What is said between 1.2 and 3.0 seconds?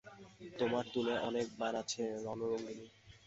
অনেক বাণ আছে রণরঙ্গিণী!